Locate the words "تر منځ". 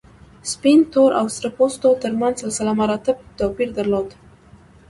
2.01-2.35